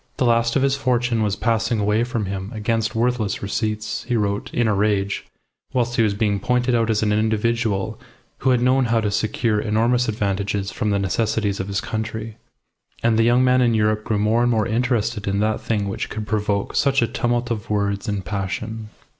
The 0.17 0.25
last 0.25 0.55
of 0.55 0.63
his 0.63 0.75
fortune 0.75 1.21
was 1.21 1.35
passing 1.35 1.79
away 1.79 2.03
from 2.03 2.25
him 2.25 2.49
against 2.55 2.95
worthless 2.95 3.43
receipts, 3.43 4.03
he 4.05 4.15
wrote, 4.15 4.51
in 4.51 4.67
a 4.67 4.73
rage, 4.73 5.27
whilst 5.73 5.95
he 5.95 6.01
was 6.01 6.15
being 6.15 6.39
pointed 6.39 6.73
out 6.73 6.89
as 6.89 7.03
an 7.03 7.13
individual 7.13 7.99
who 8.39 8.49
had 8.49 8.63
known 8.63 8.85
how 8.85 8.99
to 8.99 9.11
secure 9.11 9.59
enormous 9.59 10.09
advantages 10.09 10.71
from 10.71 10.89
the 10.89 10.97
necessities 10.97 11.59
of 11.59 11.67
his 11.67 11.81
country. 11.81 12.37
And 13.03 13.15
the 13.15 13.21
young 13.21 13.43
man 13.43 13.61
in 13.61 13.75
Europe 13.75 14.03
grew 14.03 14.17
more 14.17 14.41
and 14.41 14.49
more 14.49 14.65
interested 14.67 15.27
in 15.27 15.37
that 15.41 15.61
thing 15.61 15.87
which 15.87 16.09
could 16.09 16.25
provoke 16.25 16.75
such 16.75 17.03
a 17.03 17.07
tumult 17.07 17.51
of 17.51 17.69
words 17.69 18.09
and 18.09 18.25
passion. 18.25 18.89